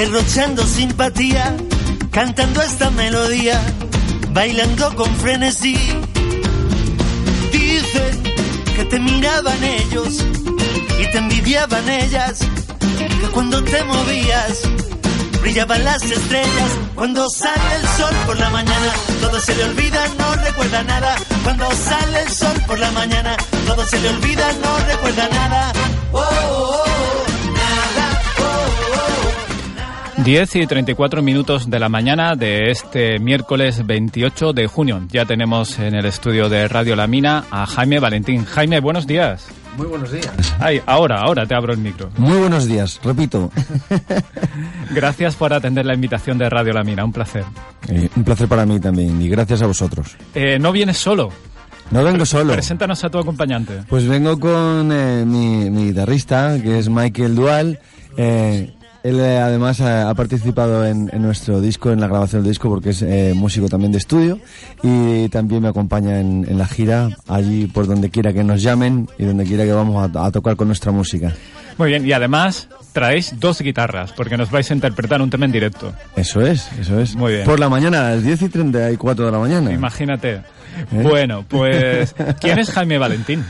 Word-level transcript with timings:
derrochando 0.00 0.66
simpatía, 0.66 1.54
cantando 2.10 2.62
esta 2.62 2.88
melodía, 2.90 3.60
bailando 4.30 4.96
con 4.96 5.14
frenesí. 5.16 5.76
Dicen 7.52 8.22
que 8.76 8.84
te 8.86 8.98
miraban 8.98 9.62
ellos 9.62 10.24
y 10.98 11.04
te 11.12 11.18
envidiaban 11.18 11.86
ellas, 11.86 12.38
que 12.98 13.26
cuando 13.34 13.62
te 13.62 13.84
movías 13.84 14.62
brillaban 15.42 15.84
las 15.84 16.02
estrellas. 16.02 16.70
Cuando 16.94 17.28
sale 17.28 17.74
el 17.76 17.88
sol 17.98 18.14
por 18.24 18.38
la 18.38 18.48
mañana, 18.48 18.92
todo 19.20 19.38
se 19.38 19.54
le 19.54 19.64
olvida, 19.64 20.02
no 20.18 20.34
recuerda 20.34 20.82
nada. 20.82 21.16
Cuando 21.44 21.70
sale 21.72 22.22
el 22.22 22.32
sol 22.32 22.56
por 22.66 22.78
la 22.78 22.90
mañana, 22.92 23.36
todo 23.66 23.84
se 23.84 24.00
le 24.00 24.08
olvida, 24.08 24.50
no 24.62 24.78
recuerda 24.78 25.28
nada. 25.28 25.72
Oh, 26.12 26.18
oh, 26.18 26.84
oh, 26.86 27.19
10 30.24 30.56
y 30.56 30.66
34 30.66 31.22
minutos 31.22 31.70
de 31.70 31.78
la 31.78 31.88
mañana 31.88 32.36
de 32.36 32.70
este 32.70 33.18
miércoles 33.18 33.86
28 33.86 34.52
de 34.52 34.66
junio. 34.66 35.00
Ya 35.10 35.24
tenemos 35.24 35.78
en 35.78 35.94
el 35.94 36.04
estudio 36.04 36.50
de 36.50 36.68
Radio 36.68 36.94
La 36.94 37.06
Mina 37.06 37.44
a 37.50 37.64
Jaime 37.66 37.98
Valentín. 38.00 38.44
Jaime, 38.44 38.80
buenos 38.80 39.06
días. 39.06 39.46
Muy 39.78 39.86
buenos 39.86 40.12
días. 40.12 40.30
Ay, 40.58 40.82
ahora, 40.84 41.20
ahora 41.22 41.46
te 41.46 41.54
abro 41.54 41.72
el 41.72 41.78
micro. 41.78 42.10
Muy 42.18 42.36
buenos 42.36 42.66
días, 42.66 43.00
repito. 43.02 43.50
Gracias 44.90 45.36
por 45.36 45.54
atender 45.54 45.86
la 45.86 45.94
invitación 45.94 46.36
de 46.36 46.50
Radio 46.50 46.74
La 46.74 46.84
Mina, 46.84 47.02
un 47.02 47.12
placer. 47.12 47.44
Eh, 47.88 48.10
un 48.14 48.24
placer 48.24 48.46
para 48.46 48.66
mí 48.66 48.78
también 48.78 49.22
y 49.22 49.28
gracias 49.28 49.62
a 49.62 49.66
vosotros. 49.66 50.16
Eh, 50.34 50.58
no 50.58 50.70
vienes 50.70 50.98
solo. 50.98 51.30
No 51.90 52.04
vengo 52.04 52.26
solo. 52.26 52.52
Preséntanos 52.52 53.02
a 53.04 53.10
tu 53.10 53.18
acompañante. 53.18 53.84
Pues 53.88 54.06
vengo 54.06 54.38
con 54.38 54.92
eh, 54.92 55.24
mi, 55.24 55.70
mi 55.70 55.86
guitarrista, 55.86 56.60
que 56.62 56.78
es 56.78 56.88
Michael 56.90 57.34
Dual. 57.34 57.80
Eh, 58.16 58.74
él 59.02 59.20
eh, 59.20 59.38
además 59.38 59.80
ha, 59.80 60.10
ha 60.10 60.14
participado 60.14 60.86
en, 60.86 61.10
en 61.12 61.22
nuestro 61.22 61.60
disco, 61.60 61.90
en 61.90 62.00
la 62.00 62.06
grabación 62.06 62.42
del 62.42 62.50
disco, 62.50 62.68
porque 62.68 62.90
es 62.90 63.02
eh, 63.02 63.32
músico 63.34 63.68
también 63.68 63.92
de 63.92 63.98
estudio 63.98 64.38
y 64.82 65.28
también 65.28 65.62
me 65.62 65.68
acompaña 65.68 66.20
en, 66.20 66.46
en 66.48 66.58
la 66.58 66.66
gira, 66.66 67.10
allí 67.28 67.66
por 67.66 67.86
donde 67.86 68.10
quiera 68.10 68.32
que 68.32 68.44
nos 68.44 68.62
llamen 68.62 69.08
y 69.18 69.24
donde 69.24 69.44
quiera 69.44 69.64
que 69.64 69.72
vamos 69.72 70.10
a, 70.14 70.26
a 70.26 70.30
tocar 70.30 70.56
con 70.56 70.68
nuestra 70.68 70.92
música. 70.92 71.32
Muy 71.78 71.88
bien, 71.88 72.06
y 72.06 72.12
además 72.12 72.68
traéis 72.92 73.34
dos 73.38 73.60
guitarras, 73.60 74.12
porque 74.12 74.36
nos 74.36 74.50
vais 74.50 74.70
a 74.70 74.74
interpretar 74.74 75.22
un 75.22 75.30
tema 75.30 75.46
en 75.46 75.52
directo. 75.52 75.92
Eso 76.16 76.42
es, 76.42 76.70
eso 76.78 77.00
es. 77.00 77.14
Muy 77.16 77.32
bien. 77.34 77.44
Por 77.44 77.58
la 77.58 77.68
mañana, 77.68 78.08
a 78.08 78.10
las 78.16 78.22
10 78.22 78.42
y 78.42 78.48
34 78.48 79.26
de 79.26 79.32
la 79.32 79.38
mañana. 79.38 79.72
Imagínate. 79.72 80.32
¿Eh? 80.34 80.42
Bueno, 81.02 81.44
pues, 81.48 82.14
¿quién 82.40 82.58
es 82.58 82.70
Jaime 82.70 82.98
Valentín? 82.98 83.44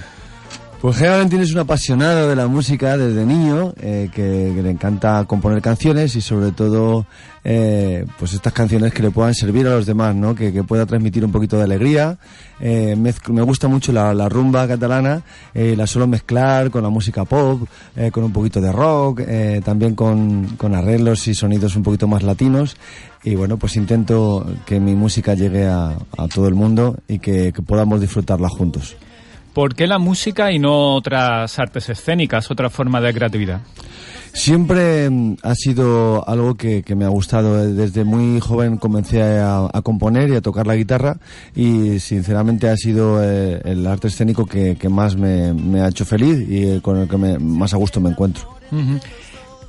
Pues 0.81 0.98
Valentín 0.98 1.42
es 1.42 1.53
un 1.53 1.59
apasionado 1.59 2.27
de 2.27 2.34
la 2.34 2.47
música 2.47 2.97
desde 2.97 3.27
niño, 3.27 3.75
eh, 3.83 4.09
que, 4.14 4.50
le 4.62 4.70
encanta 4.70 5.22
componer 5.27 5.61
canciones 5.61 6.17
y 6.17 6.22
sobre 6.22 6.53
todo 6.53 7.05
eh, 7.45 8.06
pues 8.19 8.33
estas 8.33 8.55
canciones 8.55 8.95
que 8.95 9.03
le 9.03 9.11
puedan 9.11 9.34
servir 9.34 9.67
a 9.67 9.72
los 9.72 9.84
demás, 9.84 10.14
¿no? 10.14 10.34
que, 10.34 10.55
que 10.55 10.64
pueda 10.64 10.87
transmitir 10.87 11.22
un 11.22 11.33
poquito 11.33 11.59
de 11.59 11.64
alegría. 11.64 12.17
Eh, 12.61 12.97
me 12.97 13.42
gusta 13.42 13.69
mucho 13.69 13.92
la, 13.92 14.27
rumba 14.31 14.67
catalana, 14.67 15.22
la 15.53 15.87
suelo 15.87 16.06
mezclar 16.06 16.70
con 16.70 16.83
la 16.83 16.89
música 16.89 17.27
pop, 17.27 17.69
con 18.11 18.25
un 18.25 18.33
poquito 18.33 18.62
de 18.62 18.72
rock, 18.72 19.20
también 19.62 19.94
con, 19.94 20.56
con 20.56 20.75
arreglos 20.75 21.28
y 21.28 21.34
sonidos 21.34 21.77
un 21.77 21.83
poquito 21.83 22.09
más 22.09 22.22
latinos. 22.22 22.78
Y 23.22 23.34
bueno, 23.34 23.59
pues 23.59 23.76
intento 23.76 24.47
que 24.65 24.81
mi 24.81 24.94
música 24.94 25.34
llegue 25.34 25.66
a, 25.66 25.99
todo 26.34 26.49
el 26.49 26.55
mundo 26.55 26.97
y 27.06 27.19
que 27.19 27.53
podamos 27.66 28.00
disfrutarla 28.00 28.49
juntos. 28.49 28.97
¿Por 29.53 29.75
qué 29.75 29.87
la 29.87 29.99
música 29.99 30.53
y 30.53 30.59
no 30.59 30.94
otras 30.94 31.59
artes 31.59 31.88
escénicas, 31.88 32.50
otra 32.50 32.71
forma 32.71 33.00
de 33.00 33.12
creatividad? 33.12 33.61
Siempre 34.33 35.11
mm, 35.11 35.38
ha 35.43 35.55
sido 35.56 36.27
algo 36.28 36.55
que, 36.55 36.83
que 36.84 36.94
me 36.94 37.05
ha 37.05 37.09
gustado. 37.09 37.61
Eh, 37.65 37.66
Desde 37.72 38.05
muy 38.05 38.38
joven 38.38 38.77
comencé 38.77 39.21
a, 39.22 39.69
a 39.72 39.83
componer 39.83 40.31
y 40.31 40.37
a 40.37 40.41
tocar 40.41 40.66
la 40.69 40.77
guitarra 40.77 41.16
y 41.56 41.99
sinceramente 41.99 42.69
ha 42.69 42.77
sido 42.77 43.21
eh, 43.25 43.61
el 43.65 43.84
arte 43.88 44.06
escénico 44.06 44.47
que, 44.47 44.77
que 44.77 44.88
más 44.88 45.16
me, 45.16 45.53
me 45.53 45.81
ha 45.81 45.88
hecho 45.88 46.05
feliz 46.05 46.49
y 46.49 46.65
eh, 46.71 46.81
con 46.81 46.99
el 46.99 47.09
que 47.09 47.17
me- 47.17 47.38
más 47.41 47.75
a 47.75 47.77
gusto 47.77 48.00
me 48.00 48.11
encuentro. 48.11 48.49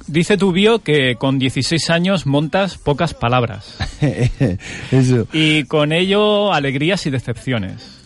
Dice 0.08 0.38
tu 0.38 0.52
bio 0.52 0.80
que 0.80 1.16
con 1.16 1.40
16 1.40 1.90
años 1.90 2.26
montas 2.28 2.78
pocas 2.78 3.14
palabras 3.16 3.78
Eso. 4.92 5.28
y 5.34 5.64
con 5.64 5.92
ello 5.92 6.54
alegrías 6.54 7.06
y 7.08 7.10
decepciones. 7.10 8.01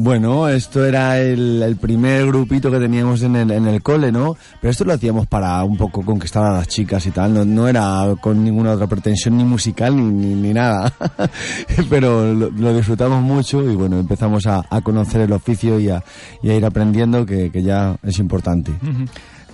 Bueno, 0.00 0.48
esto 0.48 0.84
era 0.84 1.18
el, 1.18 1.76
primer 1.80 2.24
grupito 2.28 2.70
que 2.70 2.78
teníamos 2.78 3.20
en 3.24 3.34
el, 3.34 3.50
en 3.50 3.66
el 3.66 3.82
cole, 3.82 4.12
¿no? 4.12 4.36
Pero 4.60 4.70
esto 4.70 4.84
lo 4.84 4.92
hacíamos 4.92 5.26
para 5.26 5.64
un 5.64 5.76
poco 5.76 6.04
conquistar 6.04 6.44
a 6.44 6.52
las 6.52 6.68
chicas 6.68 7.04
y 7.06 7.10
tal, 7.10 7.34
no, 7.34 7.44
no 7.44 7.66
era 7.66 8.14
con 8.20 8.44
ninguna 8.44 8.74
otra 8.74 8.86
pretensión 8.86 9.36
ni 9.36 9.42
musical 9.42 9.96
ni, 9.96 10.04
ni, 10.04 10.34
ni 10.36 10.54
nada. 10.54 10.92
Pero 11.90 12.32
lo, 12.32 12.74
disfrutamos 12.76 13.20
mucho 13.22 13.68
y 13.68 13.74
bueno, 13.74 13.98
empezamos 13.98 14.46
a, 14.46 14.64
a 14.70 14.80
conocer 14.82 15.22
el 15.22 15.32
oficio 15.32 15.80
y 15.80 15.88
a, 15.88 16.04
y 16.44 16.50
a 16.50 16.54
ir 16.54 16.64
aprendiendo 16.64 17.26
que, 17.26 17.50
que 17.50 17.64
ya 17.64 17.96
es 18.04 18.20
importante. 18.20 18.70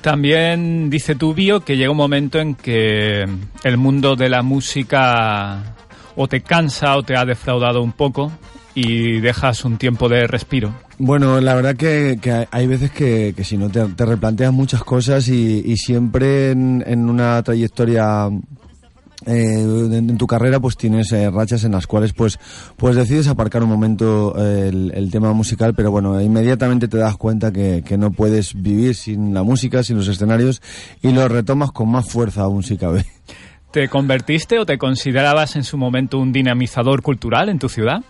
También 0.02 0.90
dice 0.90 1.14
tu 1.14 1.32
bio 1.32 1.60
que 1.60 1.78
llega 1.78 1.90
un 1.90 1.96
momento 1.96 2.38
en 2.38 2.54
que 2.54 3.24
el 3.62 3.76
mundo 3.78 4.14
de 4.14 4.28
la 4.28 4.42
música 4.42 5.74
o 6.16 6.28
te 6.28 6.42
cansa 6.42 6.98
o 6.98 7.02
te 7.02 7.16
ha 7.16 7.24
defraudado 7.24 7.82
un 7.82 7.92
poco 7.92 8.30
y 8.74 9.20
dejas 9.20 9.64
un 9.64 9.78
tiempo 9.78 10.08
de 10.08 10.26
respiro. 10.26 10.74
Bueno, 10.98 11.40
la 11.40 11.54
verdad 11.54 11.76
que, 11.76 12.18
que 12.20 12.46
hay- 12.50 12.66
veces 12.66 12.90
que, 12.90 13.32
que 13.36 13.44
si 13.44 13.56
no 13.56 13.68
te, 13.70 13.84
te 13.84 14.04
replanteas 14.06 14.52
muchas 14.52 14.82
cosas 14.82 15.28
y, 15.28 15.62
y 15.64 15.76
siempre 15.76 16.50
en, 16.50 16.82
en 16.86 17.08
una 17.08 17.42
trayectoria 17.42 18.28
eh, 19.26 19.54
en, 19.60 20.10
en 20.10 20.18
tu 20.18 20.26
carrera 20.26 20.60
pues 20.60 20.76
tienes 20.76 21.10
eh, 21.12 21.30
rachas 21.30 21.64
en 21.64 21.72
las 21.72 21.86
cuales 21.86 22.12
pues 22.12 22.38
pues 22.76 22.94
decides 22.96 23.26
aparcar 23.28 23.62
un 23.62 23.70
momento 23.70 24.34
eh, 24.36 24.68
el, 24.68 24.92
el 24.94 25.10
tema 25.10 25.32
musical 25.32 25.72
pero 25.74 25.90
bueno 25.90 26.20
inmediatamente 26.20 26.88
te 26.88 26.98
das 26.98 27.16
cuenta 27.16 27.50
que, 27.52 27.82
que 27.86 27.96
no 27.96 28.10
puedes 28.10 28.60
vivir 28.60 28.94
sin 28.94 29.32
la 29.32 29.42
música 29.42 29.82
sin 29.82 29.96
los 29.96 30.08
escenarios 30.08 30.60
y 31.00 31.12
lo 31.12 31.26
retomas 31.28 31.72
con 31.72 31.90
más 31.90 32.06
fuerza 32.10 32.42
aún 32.42 32.62
si 32.62 32.76
cabe 32.76 33.06
¿Te 33.70 33.88
convertiste 33.88 34.58
o 34.60 34.66
te 34.66 34.78
considerabas 34.78 35.56
en 35.56 35.64
su 35.64 35.76
momento 35.78 36.18
un 36.18 36.30
dinamizador 36.32 37.02
cultural 37.02 37.48
en 37.48 37.58
tu 37.58 37.68
ciudad? 37.68 38.04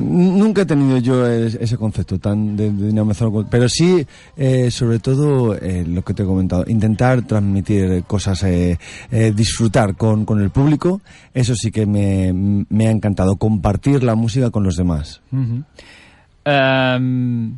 Nunca 0.00 0.62
he 0.62 0.66
tenido 0.66 0.98
yo 0.98 1.26
es- 1.26 1.56
ese 1.56 1.76
concepto 1.76 2.18
tan 2.20 2.56
de, 2.56 2.70
de 2.70 3.46
pero 3.50 3.68
sí, 3.68 4.06
eh, 4.36 4.70
sobre 4.70 5.00
todo, 5.00 5.56
eh, 5.56 5.84
lo 5.86 6.02
que 6.02 6.14
te 6.14 6.22
he 6.22 6.26
comentado, 6.26 6.64
intentar 6.68 7.22
transmitir 7.22 8.04
cosas, 8.06 8.44
eh, 8.44 8.78
disfrutar 9.34 9.96
con, 9.96 10.24
con 10.24 10.40
el 10.40 10.50
público, 10.50 11.00
eso 11.34 11.54
sí 11.56 11.72
que 11.72 11.84
me, 11.84 12.32
me 12.68 12.86
ha 12.86 12.90
encantado, 12.92 13.34
compartir 13.36 14.04
la 14.04 14.14
música 14.14 14.50
con 14.50 14.62
los 14.62 14.76
demás. 14.76 15.20
Em, 16.44 17.54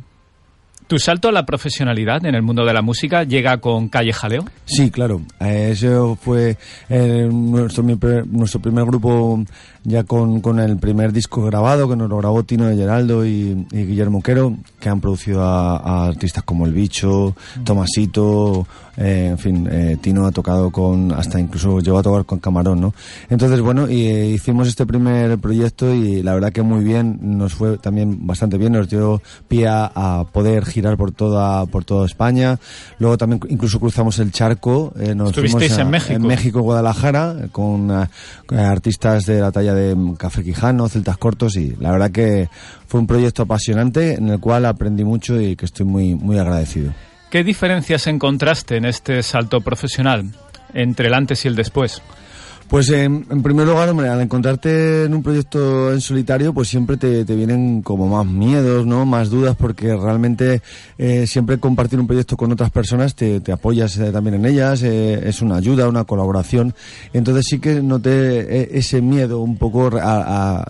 ¿Tu 0.91 0.99
salto 0.99 1.29
a 1.29 1.31
la 1.31 1.45
profesionalidad 1.45 2.25
en 2.25 2.35
el 2.35 2.41
mundo 2.41 2.65
de 2.65 2.73
la 2.73 2.81
música 2.81 3.23
llega 3.23 3.59
con 3.61 3.87
Calle 3.87 4.11
Jaleo? 4.11 4.43
Sí, 4.65 4.91
claro. 4.91 5.21
Eh, 5.39 5.69
Eso 5.71 6.17
fue 6.21 6.57
eh, 6.89 7.29
nuestro, 7.31 7.81
nuestro 8.25 8.59
primer 8.59 8.83
grupo 8.83 9.41
ya 9.83 10.03
con, 10.03 10.41
con 10.41 10.59
el 10.59 10.77
primer 10.77 11.13
disco 11.13 11.43
grabado, 11.45 11.87
que 11.87 11.95
nos 11.95 12.09
lo 12.09 12.17
grabó 12.17 12.43
Tino 12.43 12.65
de 12.65 12.75
Geraldo 12.75 13.25
y, 13.25 13.65
y 13.71 13.85
Guillermo 13.85 14.21
Quero, 14.21 14.57
que 14.81 14.89
han 14.89 14.99
producido 14.99 15.43
a, 15.43 15.77
a 15.77 16.07
artistas 16.07 16.43
como 16.43 16.65
El 16.65 16.73
Bicho, 16.73 17.35
Tomasito, 17.63 18.67
eh, 18.97 19.27
en 19.31 19.37
fin, 19.37 19.67
eh, 19.71 19.97
Tino 19.99 20.25
ha 20.25 20.31
tocado 20.31 20.69
con, 20.69 21.11
hasta 21.13 21.39
incluso 21.39 21.79
llegó 21.79 21.99
a 21.99 22.03
tocar 22.03 22.25
con 22.25 22.39
Camarón, 22.39 22.81
¿no? 22.81 22.93
Entonces, 23.29 23.59
bueno, 23.61 23.89
y, 23.89 24.07
hicimos 24.09 24.67
este 24.67 24.85
primer 24.85 25.39
proyecto 25.39 25.93
y 25.93 26.21
la 26.21 26.33
verdad 26.33 26.51
que 26.51 26.61
muy 26.61 26.83
bien, 26.83 27.17
nos 27.21 27.53
fue 27.53 27.77
también 27.77 28.27
bastante 28.27 28.57
bien, 28.57 28.73
nos 28.73 28.89
dio 28.89 29.21
pie 29.47 29.67
a, 29.67 29.91
a 29.95 30.25
poder 30.25 30.65
girar 30.65 30.80
por 30.97 31.11
toda, 31.11 31.65
por 31.65 31.85
toda 31.85 32.05
España. 32.05 32.59
Luego 32.99 33.17
también 33.17 33.41
incluso 33.49 33.79
cruzamos 33.79 34.19
el 34.19 34.31
charco. 34.31 34.93
eh, 34.99 35.13
nos 35.15 35.29
Estuvisteis 35.29 35.73
fuimos 35.73 35.77
a- 35.77 35.81
en 35.81 35.89
México. 35.89 36.13
En 36.13 36.27
México, 36.27 36.61
Guadalajara, 36.61 37.35
eh, 37.43 37.47
con, 37.51 37.91
eh, 37.91 38.07
con 38.45 38.59
artistas 38.59 39.25
de 39.25 39.39
la 39.41 39.51
talla 39.51 39.73
de 39.73 39.95
mm, 39.95 40.15
Café 40.15 40.43
Quijano, 40.43 40.89
Celtas 40.89 41.17
Cortos 41.17 41.55
y 41.55 41.75
la 41.79 41.91
verdad 41.91 42.11
que 42.11 42.49
fue 42.87 42.99
un 42.99 43.07
proyecto 43.07 43.43
apasionante 43.43 44.15
en 44.15 44.29
el 44.29 44.39
cual 44.39 44.65
aprendí 44.65 45.03
mucho 45.03 45.39
y 45.39 45.55
que 45.55 45.65
estoy 45.65 45.85
muy, 45.85 46.15
muy 46.15 46.37
agradecido. 46.39 46.93
¿Qué 47.29 47.43
diferencias 47.43 48.07
encontraste 48.07 48.75
en 48.77 48.85
este 48.85 49.23
salto 49.23 49.61
profesional 49.61 50.25
entre 50.73 51.07
el 51.07 51.13
antes 51.13 51.45
y 51.45 51.47
el 51.47 51.55
después? 51.55 52.01
Pues 52.71 52.89
en, 52.89 53.25
primer 53.43 53.67
lugar, 53.67 53.89
hombre, 53.89 54.07
al 54.07 54.21
encontrarte 54.21 55.03
en 55.03 55.13
un 55.13 55.21
proyecto 55.21 55.91
en 55.91 55.99
solitario, 55.99 56.53
pues 56.53 56.69
siempre 56.69 56.95
te, 56.95 57.25
vienen 57.25 57.81
como 57.81 58.07
más 58.07 58.25
miedos, 58.25 58.85
¿no? 58.85 59.05
Más 59.05 59.29
dudas, 59.29 59.57
porque 59.57 59.93
realmente 59.93 60.61
eh, 60.97 61.27
siempre 61.27 61.57
compartir 61.57 61.99
un 61.99 62.07
proyecto 62.07 62.37
con 62.37 62.49
otras 62.49 62.71
personas 62.71 63.13
te, 63.13 63.41
apoyas 63.51 63.97
eh, 63.97 64.13
también 64.13 64.35
en 64.35 64.45
ellas, 64.45 64.83
eh, 64.83 65.19
es 65.27 65.41
una 65.41 65.57
ayuda, 65.57 65.89
una 65.89 66.05
colaboración. 66.05 66.73
Entonces 67.11 67.47
sí 67.49 67.59
que 67.59 67.81
noté 67.81 68.77
ese 68.77 69.01
miedo 69.01 69.41
un 69.41 69.57
poco, 69.57 69.89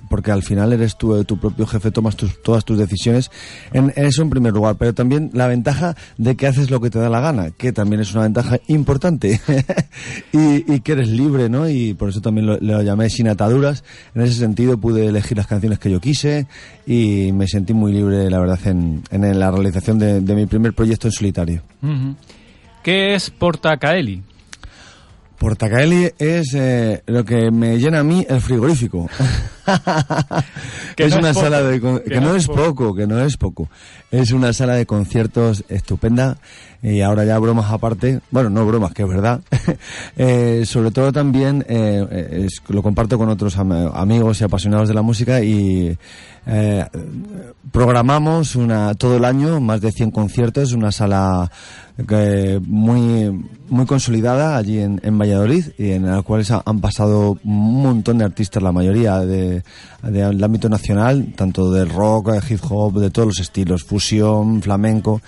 porque 0.10 0.32
al 0.32 0.42
final 0.42 0.74
eres 0.74 0.98
tú 0.98 1.24
tu 1.24 1.38
propio 1.38 1.68
jefe, 1.68 1.92
tomas 1.92 2.18
todas 2.18 2.66
tus 2.66 2.80
decisiones. 2.80 3.30
En, 3.74 3.94
eso 3.96 4.24
en 4.24 4.32
primer 4.32 4.54
lugar, 4.54 4.76
pero 4.80 4.96
también 4.96 5.30
la 5.34 5.46
ventaja 5.46 5.96
de 6.18 6.36
que 6.36 6.48
haces 6.48 6.72
lo 6.72 6.82
que 6.82 6.90
te 6.90 6.98
da 6.98 7.10
la 7.10 7.20
gana, 7.20 7.52
que 7.52 7.72
también 7.72 8.02
es 8.02 8.12
una 8.16 8.24
ventaja 8.24 8.58
importante, 8.70 9.40
y, 10.34 10.74
y 10.74 10.80
que 10.80 10.94
eres 10.94 11.08
libre, 11.08 11.48
¿no? 11.48 11.70
Y 11.70 11.91
por 11.94 12.10
eso 12.10 12.22
también 12.22 12.48
lo, 12.48 12.82
llamé 12.82 13.10
Sin 13.10 13.28
Ataduras. 13.28 13.84
En 14.16 14.22
ese 14.22 14.34
sentido 14.34 14.78
pude 14.78 15.08
elegir 15.08 15.38
las 15.38 15.48
canciones 15.48 15.80
que 15.80 15.92
yo 15.92 16.00
quise 16.00 16.48
y 16.86 17.32
me 17.34 17.48
sentí 17.48 17.74
muy 17.74 17.92
libre, 17.92 18.30
la 18.30 18.40
verdad, 18.40 18.60
en, 18.66 19.04
en 19.12 19.40
la 19.40 19.52
realización 19.52 20.00
de, 20.00 20.22
mi 20.36 20.46
primer 20.46 20.74
proyecto 20.74 21.08
en 21.08 21.12
solitario. 21.12 21.62
¿Qué 22.84 23.14
es 23.14 23.30
Portacaeli? 23.30 24.24
Portacaeli 25.38 26.12
es 26.20 26.54
eh, 26.54 27.02
lo 27.08 27.26
que 27.26 27.50
me 27.50 27.78
llena 27.78 28.00
a 28.00 28.04
mí 28.04 28.26
el 28.30 28.42
frigorífico. 28.42 29.10
que 30.96 31.06
es 31.06 31.16
una 31.16 31.34
sala 31.34 31.62
de 31.62 31.80
que, 31.80 32.22
no, 32.22 32.36
es 32.36 32.48
poco, 32.48 32.96
que 32.96 33.08
no 33.08 33.20
es 33.20 33.38
poco. 33.38 33.70
Es 34.12 34.32
una 34.32 34.54
sala 34.54 34.76
de 34.76 34.86
conciertos 34.86 35.64
estupenda 35.70 36.38
y 36.84 37.02
ahora 37.02 37.26
ya 37.26 37.38
bromas 37.38 37.72
aparte, 37.72 38.22
bueno, 38.32 38.50
no 38.50 38.66
bromas, 38.66 38.94
que 38.94 39.04
es 39.04 39.10
verdad. 39.10 39.42
eh, 40.18 40.64
sobre 40.66 40.92
todo 40.92 41.12
también 41.12 41.66
eh, 41.68 42.48
lo 42.70 42.82
comparto 42.82 43.18
con 43.18 43.30
otros 43.30 43.58
amigos 43.58 44.42
y 44.42 44.44
apasionados 44.44 44.88
de 44.88 44.96
la 44.96 45.02
música 45.02 45.42
y 45.42 45.98
eh, 46.48 46.86
programamos 47.72 48.56
una, 48.56 48.96
todo 48.96 49.18
el 49.18 49.26
año 49.26 49.60
más 49.60 49.80
de 49.82 49.92
100 49.92 50.12
conciertos, 50.12 50.74
una 50.74 50.92
sala 50.92 51.52
que 52.08 52.60
muy, 52.66 53.46
muy 53.70 53.86
consolidada 53.86 54.58
allí 54.58 54.80
en, 54.80 55.00
en 55.04 55.20
Valladolid 55.20 55.66
y 55.78 55.92
en 55.92 56.08
la 56.08 56.22
cual 56.24 56.44
han 56.66 56.82
pasado 56.82 57.38
un 57.44 57.84
montón 57.84 58.18
de 58.18 58.26
artistas, 58.26 58.64
la 58.64 58.72
mayoría 58.72 59.20
de, 59.20 59.51
del 60.04 60.44
ámbito 60.44 60.70
nacional, 60.70 61.34
tanto 61.36 61.72
del 61.72 61.90
rock, 61.90 62.32
hip 62.50 62.60
hop, 62.70 63.00
de 63.00 63.10
todos 63.10 63.28
los 63.28 63.40
estilos, 63.40 63.84
fusión, 63.84 64.62
flamenco. 64.62 65.22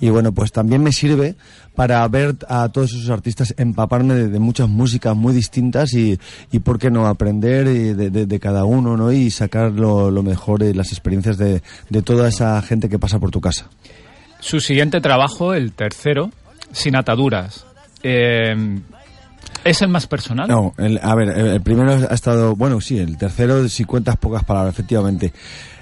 Y 0.00 0.10
bueno, 0.10 0.32
pues 0.32 0.52
también 0.52 0.82
me 0.82 0.92
sirve 0.92 1.36
para 1.74 2.06
ver 2.08 2.36
a 2.48 2.68
todos 2.68 2.92
esos 2.92 3.10
artistas 3.10 3.54
empaparme 3.56 4.14
de, 4.14 4.38
muchas 4.38 4.68
músicas 4.68 5.16
muy 5.16 5.32
distintas 5.32 5.94
y, 5.94 6.18
y 6.50 6.58
por 6.58 6.78
qué 6.78 6.90
no 6.90 7.06
aprender 7.06 7.66
de, 7.66 8.10
de, 8.10 8.40
cada 8.40 8.64
uno 8.64 8.96
¿no? 8.96 9.12
y 9.12 9.30
sacar 9.30 9.72
lo, 9.72 10.10
mejor 10.22 10.60
de 10.60 10.74
las 10.74 10.92
experiencias 10.92 11.38
de, 11.38 11.62
de 11.88 12.02
toda 12.02 12.28
esa 12.28 12.60
gente 12.62 12.88
que 12.88 12.98
pasa 12.98 13.18
por 13.18 13.30
tu 13.30 13.40
casa. 13.40 13.70
Su 14.40 14.60
siguiente 14.60 15.00
trabajo, 15.00 15.54
el 15.54 15.72
tercero, 15.72 16.30
Sin 16.72 16.96
Ataduras. 16.96 17.66
Eh, 18.02 18.54
¿Es 19.64 19.82
el 19.82 19.88
más 19.88 20.06
personal? 20.06 20.48
No, 20.48 20.74
a 21.02 21.14
ver, 21.14 21.28
el, 21.28 21.60
primero 21.60 21.92
ha 21.92 22.14
estado, 22.14 22.56
bueno, 22.56 22.80
sí, 22.80 22.98
el 22.98 23.16
tercero, 23.18 23.68
si 23.68 23.84
cuentas 23.84 24.16
pocas 24.16 24.44
palabras, 24.44 24.74
efectivamente. 24.74 25.32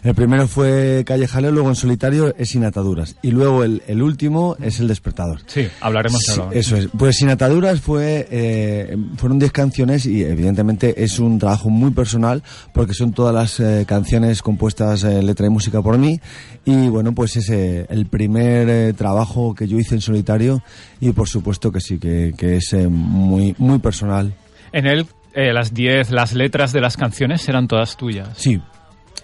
El 0.03 0.15
primero 0.15 0.47
fue 0.47 1.03
Calle 1.05 1.27
Jaleo, 1.27 1.51
luego 1.51 1.69
en 1.69 1.75
solitario 1.75 2.35
es 2.39 2.51
Sin 2.51 2.65
Ataduras. 2.65 3.17
Y 3.21 3.31
luego 3.31 3.65
el, 3.65 3.83
el 3.89 4.03
último 4.03 4.57
es 4.63 4.79
El 4.79 4.89
Despertador. 4.89 5.41
Sí, 5.47 5.69
hablaremos 5.81 6.21
de 6.21 6.59
Eso 6.59 6.77
es. 6.77 6.89
Pues 6.97 7.17
Sin 7.17 7.29
Ataduras 7.31 7.81
fue, 7.81 8.27
eh, 8.31 8.97
fueron 9.17 9.39
10 9.39 9.51
canciones 9.53 10.07
y 10.07 10.23
evidentemente 10.23 11.03
es 11.03 11.19
un 11.19 11.39
trabajo 11.39 11.69
muy 11.69 11.91
personal 11.91 12.43
porque 12.73 12.95
son 12.95 13.13
todas 13.13 13.35
las 13.35 13.59
eh, 13.61 13.85
canciones 13.87 14.41
compuestas 14.41 15.03
eh, 15.05 15.23
letra 15.23 15.47
y 15.47 15.51
música 15.51 15.83
por 15.83 15.99
mí. 15.99 16.21
Y 16.65 16.89
bueno, 16.89 17.13
pues 17.13 17.37
es 17.37 17.51
el 17.51 18.07
primer 18.07 18.69
eh, 18.69 18.93
trabajo 18.93 19.55
que 19.55 19.67
yo 19.67 19.79
hice 19.79 19.97
en 19.97 20.01
solitario 20.01 20.63
y 21.01 21.13
por 21.13 21.29
supuesto 21.29 21.73
que 21.73 21.81
sí, 21.81 21.99
que, 21.99 22.35
que 22.37 22.57
es 22.57 22.73
muy, 22.89 23.55
muy 23.59 23.68
personal. 23.77 24.35
En 24.73 24.87
él, 24.87 25.07
las 25.35 25.75
10, 25.75 26.11
las 26.11 26.33
letras 26.33 26.73
de 26.73 26.81
las 26.81 26.97
canciones 26.97 27.49
eran 27.49 27.69
todas 27.69 27.97
tuyas. 27.97 28.31
Sí, 28.37 28.61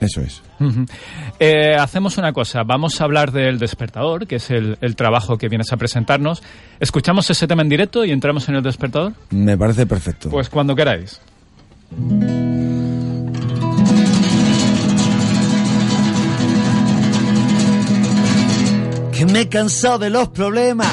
eso 0.01 0.21
es. 0.21 0.43
Eh, 1.39 1.75
hacemos 1.75 2.19
una 2.19 2.33
cosa, 2.33 2.63
vamos 2.63 3.01
a 3.01 3.05
hablar 3.05 3.33
del 3.33 3.59
despertador, 3.59 4.27
que 4.27 4.37
es 4.37 4.51
el, 4.51 4.79
trabajo 4.97 5.39
que 5.39 5.49
vienes 5.49 5.73
a 5.73 5.77
presentarnos. 5.77 6.43
¿Escuchamos 6.81 7.29
ese 7.31 7.47
tema 7.47 7.63
en 7.63 7.69
directo 7.69 8.05
y 8.05 8.11
entramos 8.11 8.49
en 8.49 8.57
el 8.57 8.63
despertador? 8.63 9.13
Me 9.31 9.57
parece 9.57 9.87
perfecto. 9.87 10.31
Pues 10.31 10.49
cuando 10.49 10.75
queráis. 10.75 11.21
Que 19.13 19.27
me 19.27 19.43
he 19.43 19.49
cansado 19.49 19.99
de 19.99 20.11
los 20.11 20.29
problemas, 20.29 20.93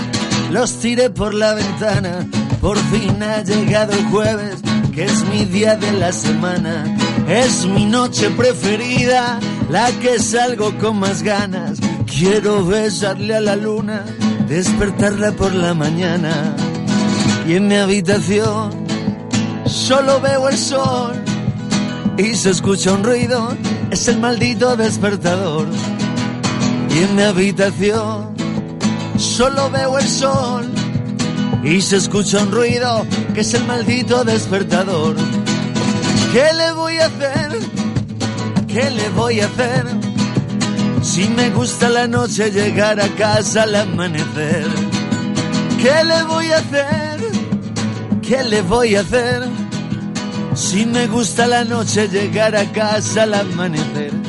los 0.51 0.79
tiré 0.79 1.09
por 1.09 1.33
la 1.33 1.53
ventana. 1.53 2.27
Por 2.61 2.77
fin 2.77 3.21
ha 3.23 3.43
llegado 3.43 3.93
el 3.93 4.05
jueves, 4.05 4.61
que 4.93 5.05
es 5.05 5.25
mi 5.25 5.45
día 5.45 5.75
de 5.75 5.91
la 5.93 6.11
semana 6.13 6.85
es 7.27 7.65
mi 7.65 7.85
noche 7.85 8.29
preferida, 8.31 9.39
la 9.69 9.89
que 9.99 10.19
salgo 10.19 10.77
con 10.79 10.99
más 10.99 11.23
ganas. 11.23 11.79
Quiero 12.05 12.65
besarle 12.65 13.35
a 13.35 13.41
la 13.41 13.55
luna, 13.55 14.03
despertarla 14.47 15.31
por 15.31 15.53
la 15.53 15.73
mañana. 15.73 16.55
Y 17.47 17.55
en 17.55 17.67
mi 17.67 17.75
habitación 17.75 18.71
solo 19.65 20.19
veo 20.19 20.49
el 20.49 20.57
sol 20.57 21.13
y 22.17 22.35
se 22.35 22.49
escucha 22.49 22.91
un 22.91 23.03
ruido, 23.03 23.55
es 23.89 24.07
el 24.07 24.19
maldito 24.19 24.75
despertador. 24.75 25.67
Y 26.89 27.03
en 27.03 27.15
mi 27.15 27.21
habitación 27.21 28.35
solo 29.17 29.69
veo 29.71 29.97
el 29.97 30.07
sol 30.07 30.69
y 31.63 31.81
se 31.81 31.97
escucha 31.97 32.39
un 32.39 32.51
ruido, 32.51 33.05
que 33.33 33.41
es 33.41 33.53
el 33.53 33.65
maldito 33.65 34.23
despertador. 34.23 35.15
¿Qué 36.33 36.53
le 36.55 36.71
voy 36.73 36.97
a 36.97 37.05
hacer? 37.05 37.59
¿Qué 38.67 38.89
le 38.89 39.09
voy 39.09 39.41
a 39.41 39.45
hacer? 39.45 39.85
Si 41.01 41.27
me 41.27 41.49
gusta 41.49 41.89
la 41.89 42.07
noche 42.07 42.51
llegar 42.51 42.99
a 42.99 43.07
casa 43.09 43.63
al 43.63 43.75
amanecer. 43.75 44.67
¿Qué 45.81 46.03
le 46.03 46.23
voy 46.23 46.51
a 46.51 46.57
hacer? 46.57 47.19
¿Qué 48.21 48.43
le 48.43 48.61
voy 48.61 48.95
a 48.95 49.01
hacer? 49.01 49.43
Si 50.53 50.85
me 50.85 51.07
gusta 51.07 51.47
la 51.47 51.63
noche 51.63 52.07
llegar 52.07 52.55
a 52.55 52.71
casa 52.71 53.23
al 53.23 53.33
amanecer. 53.33 54.20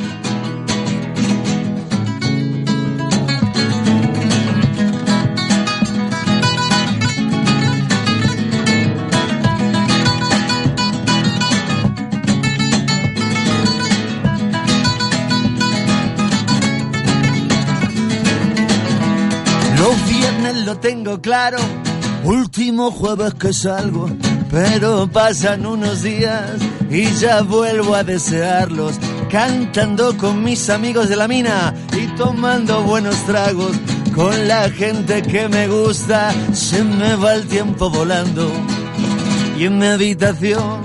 Tengo 20.75 21.21
claro. 21.21 21.57
Último 22.23 22.91
jueves 22.91 23.33
que 23.33 23.51
salgo, 23.51 24.09
pero 24.49 25.07
pasan 25.07 25.65
unos 25.65 26.03
días 26.03 26.51
y 26.89 27.05
ya 27.15 27.41
vuelvo 27.41 27.95
a 27.95 28.03
desearlos. 28.03 28.99
Cantando 29.29 30.17
con 30.17 30.43
mis 30.43 30.69
amigos 30.69 31.09
de 31.09 31.15
la 31.15 31.27
mina 31.27 31.73
y 31.97 32.07
tomando 32.15 32.81
buenos 32.83 33.15
tragos. 33.25 33.75
Con 34.15 34.47
la 34.47 34.69
gente 34.69 35.21
que 35.23 35.49
me 35.49 35.67
gusta, 35.67 36.31
se 36.53 36.83
me 36.83 37.15
va 37.15 37.33
el 37.33 37.47
tiempo 37.47 37.89
volando. 37.89 38.49
Y 39.57 39.65
en 39.65 39.79
mi 39.79 39.87
habitación 39.87 40.81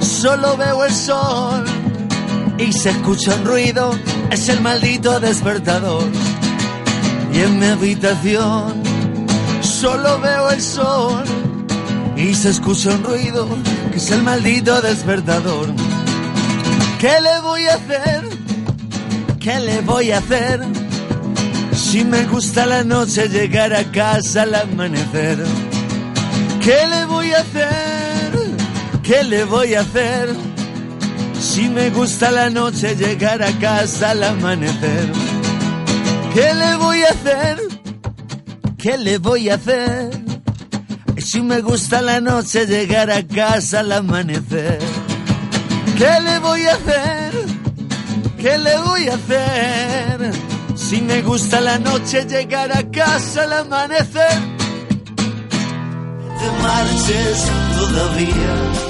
solo 0.00 0.56
veo 0.56 0.84
el 0.84 0.92
sol 0.92 1.64
y 2.58 2.72
se 2.72 2.90
escucha 2.90 3.34
un 3.34 3.44
ruido, 3.44 3.98
es 4.30 4.48
el 4.48 4.60
maldito 4.60 5.18
despertador. 5.20 6.04
Y 7.32 7.40
en 7.40 7.58
mi 7.58 7.66
habitación 7.66 8.85
solo 9.66 10.20
veo 10.20 10.50
el 10.50 10.62
sol 10.62 11.24
y 12.16 12.34
se 12.34 12.50
escucha 12.50 12.90
un 12.90 13.02
ruido 13.02 13.48
que 13.90 13.98
es 13.98 14.10
el 14.10 14.22
maldito 14.22 14.80
despertador. 14.80 15.66
¿Qué 17.00 17.20
le 17.20 17.40
voy 17.40 17.66
a 17.66 17.74
hacer? 17.74 18.24
¿Qué 19.40 19.60
le 19.60 19.80
voy 19.82 20.12
a 20.12 20.18
hacer? 20.18 20.60
Si 21.72 22.04
me 22.04 22.24
gusta 22.24 22.64
la 22.66 22.84
noche 22.84 23.28
llegar 23.28 23.74
a 23.74 23.84
casa 23.84 24.42
al 24.42 24.54
amanecer. 24.54 25.44
¿Qué 26.62 26.86
le 26.88 27.04
voy 27.04 27.32
a 27.32 27.40
hacer? 27.40 28.32
¿Qué 29.02 29.24
le 29.24 29.44
voy 29.44 29.74
a 29.74 29.80
hacer? 29.80 30.34
Si 31.38 31.68
me 31.68 31.90
gusta 31.90 32.30
la 32.30 32.50
noche 32.50 32.96
llegar 32.96 33.42
a 33.42 33.52
casa 33.58 34.10
al 34.10 34.22
amanecer. 34.22 35.12
¿Qué 36.34 36.54
le 36.54 36.76
voy 36.76 37.02
a 37.02 37.10
hacer? 37.10 37.65
¿Qué 38.78 38.98
le 38.98 39.18
voy 39.18 39.48
a 39.48 39.54
hacer? 39.54 40.10
Si 41.18 41.40
me 41.40 41.60
gusta 41.60 42.02
la 42.02 42.20
noche 42.20 42.66
llegar 42.66 43.10
a 43.10 43.26
casa 43.26 43.80
al 43.80 43.92
amanecer. 43.92 44.78
¿Qué 45.96 46.20
le 46.22 46.38
voy 46.38 46.62
a 46.66 46.74
hacer? 46.74 47.32
¿Qué 48.38 48.58
le 48.58 48.76
voy 48.78 49.08
a 49.08 49.14
hacer? 49.14 50.30
Si 50.74 51.00
me 51.00 51.22
gusta 51.22 51.60
la 51.60 51.78
noche 51.78 52.26
llegar 52.26 52.70
a 52.76 52.88
casa 52.90 53.44
al 53.44 53.52
amanecer. 53.54 54.38
Te 56.38 56.62
marches 56.62 57.50
todavía 57.76 58.85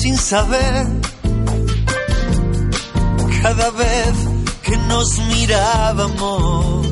sin 0.00 0.16
saber. 0.16 0.86
Cada 3.42 3.70
vez 3.70 4.14
que 4.62 4.76
nos 4.88 5.18
mirábamos. 5.28 6.86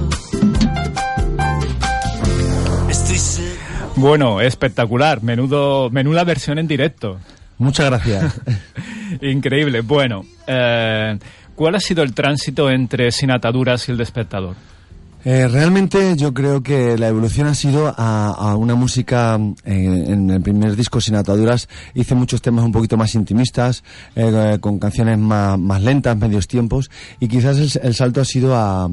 Estoy 2.89 3.19
Bueno, 3.97 4.41
espectacular. 4.41 5.23
Menudo, 5.23 5.91
menuda 5.91 6.25
versión 6.25 6.59
en 6.59 6.67
directo. 6.67 7.19
Muchas 7.59 7.87
gracias. 7.87 8.41
Increíble. 9.21 9.81
Bueno, 9.81 10.25
eh, 10.47 11.19
¿cuál 11.55 11.75
ha 11.75 11.81
sido 11.81 12.03
el 12.03 12.15
tránsito 12.15 12.71
entre 12.71 13.11
Sin 13.13 13.31
Ataduras 13.31 13.89
y 13.89 13.93
El 13.93 13.99
Despertador? 13.99 14.57
Eh, 15.29 15.49
realmente 15.49 16.15
yo 16.17 16.33
creo 16.33 16.63
que 16.63 16.97
la 16.97 17.09
evolución 17.09 17.49
ha 17.49 17.55
sido 17.57 17.93
a, 17.97 18.55
una 18.55 18.77
música, 18.77 19.37
eh, 19.65 20.05
en 20.07 20.31
el 20.31 20.41
primer 20.41 20.77
disco 20.77 21.01
Sin 21.01 21.17
Ataduras 21.17 21.69
hice 21.95 22.15
muchos 22.15 22.41
temas 22.41 22.65
un 22.65 22.71
poquito 22.71 22.97
más 22.97 23.13
intimistas, 23.17 23.83
eh, 24.15 24.59
con 24.61 24.79
canciones 24.79 25.19
más, 25.19 25.83
lentas, 25.83 26.17
medios 26.17 26.47
tiempos, 26.47 26.93
y 27.19 27.27
quizás 27.27 27.59
el, 27.59 27.93
salto 27.93 28.21
ha 28.21 28.25
sido 28.25 28.55
a, 28.55 28.89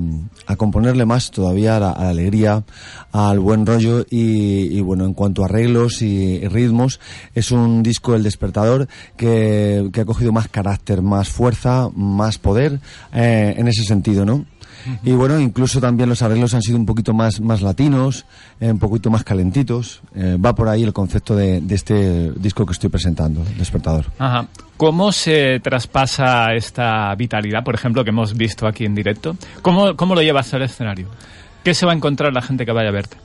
componerle 0.58 1.06
más 1.06 1.30
todavía 1.30 1.78
a 1.78 1.80
la, 1.80 1.92
alegría, 1.92 2.64
al 3.12 3.38
buen 3.38 3.64
rollo, 3.68 4.04
y, 4.10 4.82
bueno, 4.82 5.06
en 5.06 5.14
cuanto 5.14 5.44
a 5.44 5.46
arreglos 5.46 6.02
y, 6.02 6.48
ritmos, 6.48 7.00
es 7.36 7.52
un 7.52 7.84
disco 7.84 8.16
El 8.16 8.24
Despertador 8.24 8.88
que, 9.18 9.88
que, 9.94 10.02
ha 10.02 10.06
cogido 10.06 10.32
más 10.32 10.48
carácter, 10.48 11.04
más 11.04 11.30
fuerza, 11.30 11.90
más 11.96 12.40
poder 12.40 12.80
en 13.12 13.68
ese 13.68 13.84
sentido, 13.84 14.26
¿no? 14.26 14.48
Y 15.04 15.12
bueno, 15.12 15.40
incluso 15.40 15.80
también 15.80 16.10
los 16.10 16.22
arreglos 16.22 16.54
han 16.54 16.62
sido 16.62 16.78
un 16.78 16.86
poquito 16.86 17.14
más, 17.14 17.42
más 17.42 17.62
latinos, 17.62 18.26
eh, 18.60 18.72
un 18.72 18.80
poquito 18.80 19.10
más 19.10 19.24
calentitos. 19.24 20.02
Eh, 20.16 20.38
va 20.44 20.54
por 20.56 20.68
ahí 20.68 20.84
el 20.84 20.94
concepto 20.94 21.36
de, 21.36 21.62
este 21.70 22.32
disco 22.34 22.66
que 22.66 22.74
estoy 22.74 22.90
presentando, 22.90 23.44
Despertador. 23.58 24.06
Ajá. 24.20 24.48
¿Cómo 24.78 25.12
se 25.12 25.60
traspasa 25.60 26.54
esta 26.54 27.14
vitalidad, 27.16 27.64
por 27.64 27.76
ejemplo, 27.76 28.04
que 28.04 28.10
hemos 28.10 28.36
visto 28.36 28.68
aquí 28.68 28.86
en 28.86 28.96
directo? 28.96 29.38
¿Cómo, 29.62 29.96
cómo 29.96 30.16
lo 30.16 30.22
llevas 30.22 30.54
al 30.54 30.64
escenario? 30.64 31.08
¿Qué 31.64 31.74
se 31.74 31.86
va 31.86 31.94
a 31.94 31.96
encontrar 31.96 32.34
la 32.34 32.42
gente 32.42 32.66
que 32.66 32.72
vaya 32.72 32.90
a 32.90 32.92
verte? 32.92 33.18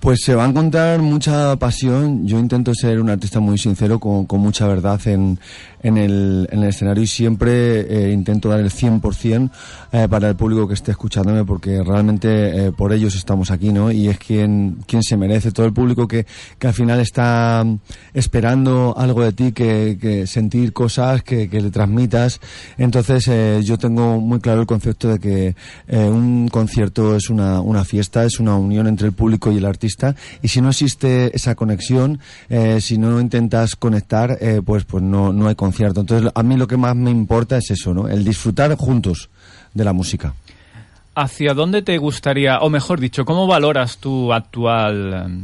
Pues 0.00 0.20
se 0.22 0.36
va 0.36 0.44
a 0.44 0.48
encontrar 0.48 1.02
mucha 1.02 1.56
pasión. 1.56 2.24
Yo 2.24 2.38
intento 2.38 2.72
ser 2.72 3.00
un 3.00 3.10
artista 3.10 3.40
muy 3.40 3.58
sincero, 3.58 3.98
con, 3.98 4.26
mucha 4.40 4.68
verdad 4.68 5.00
en, 5.06 5.38
el, 5.82 6.48
en 6.52 6.62
el 6.62 6.68
escenario 6.68 7.02
y 7.02 7.08
siempre 7.08 7.80
eh, 7.80 8.12
intento 8.12 8.48
dar 8.48 8.60
el 8.60 8.70
100% 8.70 9.50
eh, 9.90 10.06
para 10.08 10.28
el 10.28 10.36
público 10.36 10.68
que 10.68 10.74
esté 10.74 10.92
escuchándome 10.92 11.44
porque 11.44 11.82
realmente 11.82 12.66
eh, 12.66 12.72
por 12.72 12.92
ellos 12.92 13.16
estamos 13.16 13.50
aquí, 13.50 13.72
¿no? 13.72 13.90
Y 13.90 14.08
es 14.08 14.18
quien, 14.18 14.78
quien 14.86 15.02
se 15.02 15.16
merece, 15.16 15.50
todo 15.50 15.66
el 15.66 15.72
público 15.72 16.06
que, 16.06 16.26
que 16.60 16.68
al 16.68 16.74
final 16.74 17.00
está 17.00 17.66
esperando 18.14 18.94
algo 18.96 19.24
de 19.24 19.32
ti, 19.32 19.50
que, 19.52 20.26
sentir 20.28 20.72
cosas 20.72 21.24
que, 21.24 21.48
le 21.48 21.70
transmitas. 21.70 22.40
Entonces 22.76 23.66
yo 23.66 23.78
tengo 23.78 24.20
muy 24.20 24.38
claro 24.38 24.60
el 24.60 24.66
concepto 24.66 25.08
de 25.08 25.18
que 25.18 25.56
un 25.88 26.46
concierto 26.48 27.16
es 27.16 27.30
una, 27.30 27.60
una 27.60 27.84
fiesta, 27.84 28.24
es 28.24 28.38
una 28.38 28.56
unión 28.56 28.86
entre 28.86 29.08
el 29.08 29.12
público 29.12 29.50
y 29.50 29.56
el 29.56 29.64
artista 29.64 29.87
y 30.42 30.48
si 30.48 30.60
no 30.60 30.70
existe 30.70 31.34
esa 31.34 31.54
conexión, 31.54 32.20
si 32.80 32.98
no 32.98 33.20
intentas 33.20 33.76
conectar, 33.76 34.38
pues, 34.64 34.84
pues 34.84 35.02
no, 35.02 35.32
no 35.32 35.48
hay 35.48 35.54
concierto. 35.54 36.00
Entonces, 36.00 36.30
a 36.34 36.42
mí 36.42 36.56
lo 36.56 36.66
que 36.66 36.76
más 36.76 36.94
me 36.96 37.10
importa 37.10 37.56
es 37.56 37.70
eso, 37.70 37.94
¿no? 37.94 38.08
El 38.08 38.24
disfrutar 38.24 38.74
juntos 38.76 39.30
de 39.74 39.84
la 39.84 39.92
música. 39.92 40.34
¿Hacia 41.14 41.54
dónde 41.54 41.82
te 41.82 41.98
gustaría, 41.98 42.60
o 42.60 42.70
mejor 42.70 43.00
dicho, 43.00 43.24
cómo 43.24 43.46
valoras 43.46 43.98
tu 43.98 44.32
actual 44.32 45.40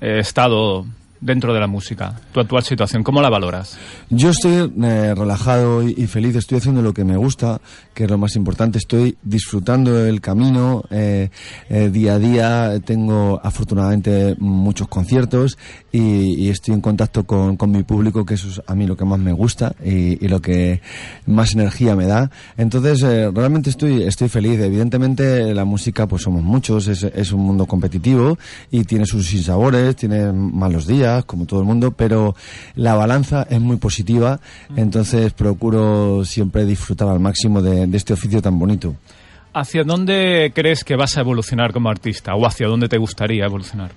eh, 0.00 0.18
estado 0.20 0.86
dentro 1.20 1.52
de 1.52 1.60
la 1.60 1.66
música, 1.66 2.18
tu 2.32 2.40
actual 2.40 2.62
situación, 2.64 3.02
¿cómo 3.02 3.20
la 3.20 3.28
valoras? 3.28 3.76
Yo 4.08 4.30
estoy 4.30 4.72
eh, 4.82 5.14
relajado 5.14 5.82
y, 5.82 6.06
feliz, 6.06 6.34
estoy 6.36 6.58
haciendo 6.58 6.82
lo 6.82 6.94
que 6.94 7.04
me 7.04 7.16
gusta, 7.16 7.60
que 7.92 8.04
es 8.04 8.10
lo 8.10 8.16
más 8.16 8.36
importante, 8.36 8.78
estoy 8.78 9.16
disfrutando 9.22 10.06
el 10.06 10.20
camino, 10.20 10.82
eh, 10.90 11.30
eh, 11.68 11.90
día 11.90 12.14
a 12.14 12.18
día 12.18 12.80
tengo 12.84 13.40
afortunadamente 13.42 14.34
muchos 14.38 14.88
conciertos 14.88 15.58
y, 15.92 16.48
estoy 16.50 16.74
en 16.74 16.80
contacto 16.80 17.24
con, 17.24 17.56
mi 17.70 17.82
público, 17.84 18.24
que 18.24 18.34
eso 18.34 18.48
es 18.48 18.60
a 18.66 18.74
mí 18.74 18.86
lo 18.86 18.96
que 18.96 19.04
más 19.04 19.20
me 19.20 19.32
gusta 19.32 19.74
y, 19.84 20.26
lo 20.26 20.40
que 20.40 20.80
más 21.26 21.54
energía 21.54 21.94
me 21.94 22.06
da. 22.06 22.30
Entonces, 22.56 23.02
realmente 23.02 23.70
estoy, 23.70 24.02
estoy 24.02 24.28
feliz. 24.28 24.60
Evidentemente, 24.60 25.54
la 25.54 25.64
música, 25.64 26.06
pues 26.06 26.22
somos 26.22 26.42
muchos, 26.42 26.88
es, 26.88 27.02
es 27.02 27.32
un 27.32 27.40
mundo 27.40 27.66
competitivo 27.66 28.38
y 28.70 28.84
tiene 28.84 29.06
sus 29.06 29.26
sinsabores, 29.26 29.96
tiene 29.96 30.32
malos 30.32 30.86
días, 30.86 31.09
como 31.26 31.46
todo 31.46 31.60
el 31.60 31.66
mundo, 31.66 31.92
pero 31.92 32.34
la 32.74 32.94
balanza 32.94 33.46
es 33.48 33.60
muy 33.60 33.76
positiva, 33.76 34.40
entonces 34.76 35.32
procuro 35.32 36.24
siempre 36.24 36.64
disfrutar 36.64 37.08
al 37.08 37.20
máximo 37.20 37.62
de, 37.62 37.86
de 37.86 37.96
este 37.96 38.12
oficio 38.12 38.40
tan 38.40 38.58
bonito. 38.58 38.94
¿Hacia 39.52 39.82
dónde 39.82 40.52
crees 40.54 40.84
que 40.84 40.96
vas 40.96 41.16
a 41.16 41.20
evolucionar 41.20 41.72
como 41.72 41.90
artista 41.90 42.34
o 42.34 42.46
hacia 42.46 42.68
dónde 42.68 42.88
te 42.88 42.98
gustaría 42.98 43.44
evolucionar? 43.44 43.90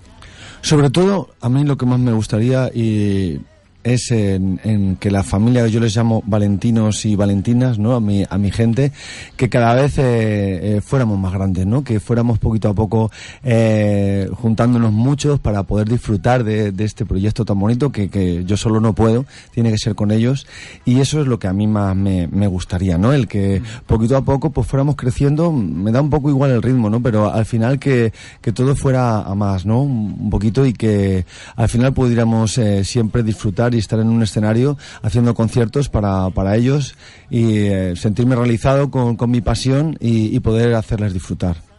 Sobre 0.61 0.89
todo, 0.89 1.29
a 1.41 1.49
mí 1.49 1.63
lo 1.63 1.77
que 1.77 1.85
más 1.85 1.99
me 1.99 2.13
gustaría 2.13 2.69
y 2.73 3.39
es 3.83 4.11
en, 4.11 4.97
que 4.99 5.11
la 5.11 5.23
familia, 5.23 5.67
yo 5.67 5.79
les 5.79 5.95
llamo 5.95 6.23
valentinos 6.25 7.05
y 7.05 7.15
valentinas, 7.15 7.77
¿no? 7.77 7.95
A 7.95 7.99
mi, 7.99 8.23
a 8.29 8.37
mi 8.37 8.51
gente, 8.51 8.91
que 9.35 9.49
cada 9.49 9.75
vez 9.75 9.97
eh, 9.97 10.77
eh, 10.77 10.81
fuéramos 10.81 11.19
más 11.19 11.33
grandes, 11.33 11.65
¿no? 11.65 11.83
Que 11.83 11.99
fuéramos 11.99 12.39
poquito 12.39 12.69
a 12.69 12.73
poco 12.73 13.11
eh, 13.43 14.29
juntándonos 14.33 14.91
muchos 14.91 15.39
para 15.39 15.63
poder 15.63 15.89
disfrutar 15.89 16.43
de, 16.43 16.73
este 16.83 17.05
proyecto 17.05 17.45
tan 17.45 17.59
bonito 17.59 17.91
que, 17.91 18.09
que, 18.09 18.43
yo 18.45 18.57
solo 18.57 18.79
no 18.79 18.93
puedo, 18.93 19.25
tiene 19.51 19.71
que 19.71 19.77
ser 19.77 19.95
con 19.95 20.11
ellos 20.11 20.47
y 20.85 20.99
eso 20.99 21.21
es 21.21 21.27
lo 21.27 21.39
que 21.39 21.47
a 21.47 21.53
mí 21.53 21.65
más 21.67 21.95
me, 21.95 22.27
me 22.27 22.47
gustaría, 22.47 22.97
¿no? 22.97 23.13
El 23.13 23.27
que 23.27 23.61
poquito 23.85 24.17
a 24.17 24.23
poco 24.23 24.49
pues 24.51 24.67
fuéramos 24.67 24.95
creciendo, 24.95 25.51
me 25.51 25.91
da 25.91 26.01
un 26.01 26.09
poco 26.09 26.29
igual 26.29 26.51
el 26.51 26.61
ritmo, 26.61 26.89
¿no? 26.89 27.01
Pero 27.01 27.31
al 27.31 27.45
final 27.45 27.79
que, 27.79 28.11
que 28.41 28.51
todo 28.51 28.75
fuera 28.75 29.21
a 29.21 29.35
más, 29.35 29.65
¿no? 29.65 29.81
Un 29.81 30.29
poquito 30.29 30.65
y 30.65 30.73
que 30.73 31.25
al 31.55 31.69
final 31.69 31.93
pudiéramos 31.93 32.59
siempre 32.83 33.23
disfrutar 33.23 33.72
y 33.73 33.79
estar 33.79 33.99
en 33.99 34.07
un 34.07 34.23
escenario 34.23 34.77
haciendo 35.01 35.33
conciertos 35.33 35.89
para, 35.89 36.29
para 36.29 36.55
ellos 36.55 36.95
y 37.29 37.65
eh, 37.65 37.95
sentirme 37.95 38.35
realizado 38.35 38.91
con, 38.91 39.15
con 39.15 39.31
mi 39.31 39.41
pasión 39.41 39.97
y, 39.99 40.39
poder 40.43 40.75
hacerles 40.75 41.13
disfrutar. 41.13 41.72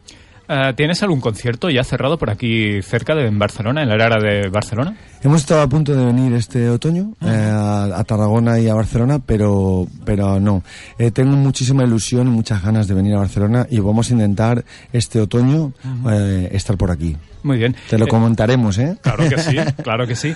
Eh, 0.49 0.73
¿Tienes 0.77 1.03
algún 1.03 1.21
concierto 1.21 1.71
ya 1.71 1.85
cerrado 1.85 2.19
por 2.19 2.31
aquí 2.31 2.83
cerca 2.83 3.15
de 3.15 3.27
en 3.27 3.39
Barcelona, 3.39 3.83
en 3.83 3.89
la 3.89 3.95
área 3.95 4.19
de 4.19 4.49
Barcelona? 4.49 4.97
Hemos 5.25 5.41
estado 5.41 5.63
a 5.63 5.69
punto 5.69 5.95
de 5.95 6.05
venir 6.05 6.35
este 6.35 6.69
otoño 6.69 7.15
eh, 7.23 7.51
a, 7.51 8.05
Tarragona 8.05 8.61
y 8.61 8.69
a 8.69 8.75
Barcelona, 8.75 9.21
pero, 9.25 9.87
pero 10.05 10.39
no. 10.39 10.63
Eh, 10.99 11.11
tengo 11.13 11.35
muchísima 11.35 11.83
ilusión 11.83 12.27
y 12.27 12.31
muchas 12.31 12.63
ganas 12.63 12.89
de 12.89 12.95
venir 12.95 13.15
a 13.15 13.21
Barcelona 13.21 13.67
y 13.71 13.81
vamos 13.81 14.11
a 14.11 14.13
intentar 14.13 14.63
este 14.93 15.23
otoño 15.23 15.73
eh, 16.11 16.51
estar 16.53 16.77
por 16.77 16.91
aquí. 16.91 17.17
Muy 17.43 17.57
bien. 17.57 17.75
Te 17.89 17.97
lo 17.97 18.07
comentaremos, 18.07 18.77
¿eh? 18.77 18.99
Claro 19.01 19.27
que 19.27 19.39
sí, 19.39 19.57
claro 19.83 20.07
que 20.07 20.15
sí. 20.15 20.35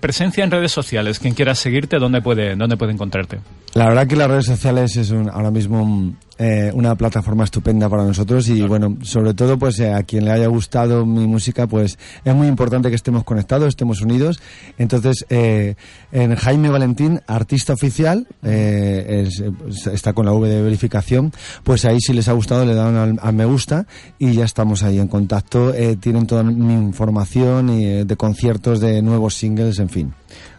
presencia 0.00 0.42
en 0.42 0.50
redes 0.50 0.72
sociales. 0.72 1.20
Quien 1.20 1.34
quiera 1.34 1.54
seguirte, 1.54 1.98
¿dónde 1.98 2.20
puede, 2.20 2.56
dónde 2.56 2.76
puede 2.76 2.92
encontrarte? 2.92 3.38
La 3.74 3.86
verdad 3.86 4.08
que 4.08 4.16
las 4.16 4.28
redes 4.28 4.46
sociales 4.46 4.96
es 4.96 5.10
un, 5.10 5.30
ahora 5.30 5.52
mismo 5.52 6.12
eh, 6.44 6.72
una 6.74 6.96
plataforma 6.96 7.44
estupenda 7.44 7.88
para 7.88 8.02
nosotros 8.02 8.48
y 8.48 8.62
bueno, 8.62 8.96
sobre 9.02 9.32
todo 9.32 9.60
pues 9.60 9.78
eh, 9.78 9.92
a 9.92 10.02
quien 10.02 10.24
le 10.24 10.32
haya 10.32 10.48
gustado 10.48 11.06
mi 11.06 11.24
música, 11.24 11.68
pues 11.68 11.96
es 12.24 12.34
muy 12.34 12.48
importante 12.48 12.88
que 12.88 12.96
estemos 12.96 13.22
conectados, 13.22 13.68
estemos 13.68 14.00
unidos. 14.00 14.42
Entonces, 14.76 15.24
eh, 15.30 15.76
en 16.10 16.34
Jaime 16.34 16.68
Valentín, 16.68 17.20
artista 17.28 17.74
oficial, 17.74 18.26
está 18.42 20.14
con 20.14 20.26
la 20.26 20.32
V 20.32 20.48
de 20.48 20.62
verificación, 20.62 21.32
pues 21.62 21.84
ahí 21.84 22.00
si 22.00 22.12
les 22.12 22.26
ha 22.26 22.32
gustado 22.32 22.66
le 22.66 22.74
dan 22.74 23.18
al, 23.22 23.32
me 23.32 23.44
gusta 23.44 23.86
y 24.18 24.32
ya 24.32 24.44
estamos 24.44 24.82
ahí 24.82 24.98
en 24.98 25.06
contacto. 25.06 25.72
tienen 26.00 26.26
toda 26.26 26.42
mi 26.42 26.74
información 26.74 27.70
y, 27.70 28.02
de 28.02 28.16
conciertos, 28.16 28.80
de 28.80 29.00
nuevos 29.00 29.34
singles, 29.36 29.78
en 29.78 29.88
fin. 29.88 30.12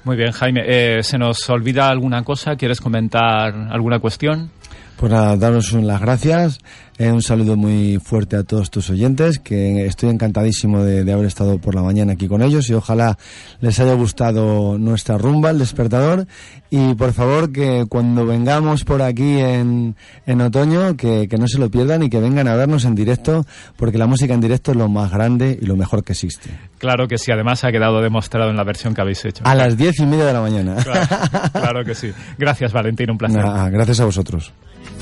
Muy 0.05 0.15
bien, 0.15 0.31
Jaime. 0.31 1.03
¿Se 1.03 1.17
nos 1.17 1.49
olvida 1.49 1.89
alguna 1.89 2.23
cosa? 2.23 2.55
¿Quieres 2.55 2.79
comentar 2.79 3.53
alguna 3.69 3.99
cuestión? 3.99 4.49
Pues 4.97 5.11
nada, 5.11 5.35
daros 5.37 5.73
las 5.73 6.01
gracias. 6.01 6.59
Eh, 6.99 7.11
un 7.11 7.23
saludo 7.23 7.57
muy 7.57 7.99
fuerte 7.99 8.35
a 8.35 8.43
todos 8.43 8.69
tus 8.69 8.91
oyentes, 8.91 9.39
que 9.39 9.85
estoy 9.87 10.09
encantadísimo 10.09 10.83
de, 10.83 11.11
haber 11.11 11.25
estado 11.25 11.57
por 11.57 11.73
la 11.73 11.81
mañana 11.81 12.13
aquí 12.13 12.27
con 12.27 12.43
ellos 12.43 12.69
y 12.69 12.73
ojalá 12.75 13.17
les 13.61 13.79
haya 13.79 13.93
gustado 13.95 14.77
nuestra 14.77 15.17
rumba, 15.17 15.49
el 15.49 15.59
despertador. 15.59 16.27
Y 16.69 16.93
por 16.93 17.13
favor, 17.13 17.51
que 17.51 17.85
cuando 17.89 18.25
vengamos 18.25 18.83
por 18.83 19.01
aquí 19.01 19.39
en, 19.39 19.95
en 20.25 20.41
otoño, 20.41 20.95
que, 20.95 21.27
que 21.27 21.37
no 21.37 21.47
se 21.47 21.57
lo 21.57 21.69
pierdan 21.71 22.03
y 22.03 22.09
que 22.09 22.19
vengan 22.19 22.47
a 22.47 22.55
vernos 22.55 22.85
en 22.85 22.95
directo, 22.95 23.45
porque 23.75 23.97
la 23.97 24.05
música 24.07 24.33
en 24.35 24.41
directo 24.41 24.71
es 24.71 24.77
lo 24.77 24.87
más 24.87 25.11
grande 25.11 25.57
y 25.59 25.65
lo 25.65 25.75
mejor 25.75 26.03
que 26.03 26.13
existe. 26.13 26.51
Claro 26.77 27.07
que 27.07 27.17
sí, 27.17 27.31
además 27.31 27.63
ha 27.63 27.71
quedado 27.71 28.01
demostrado 28.01 28.51
en 28.51 28.57
la 28.57 28.63
versión 28.63 28.93
que 28.93 29.01
habéis 29.01 29.25
hecho. 29.25 29.43
A 29.45 29.55
las 29.55 29.77
diez 29.77 29.99
y 29.99 30.05
media 30.05 30.25
de 30.25 30.33
la 30.33 30.41
mañana. 30.41 30.75
Claro, 31.53 31.83
que 31.83 31.95
sí. 31.95 32.11
Gracias, 32.37 32.71
Valentín, 32.71 33.09
un 33.09 33.17
placer. 33.17 33.43
gracias 33.71 33.99
a 33.99 34.05
vosotros. 34.05 34.53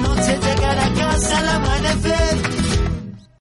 noche 0.00 0.32
llegar 0.32 0.49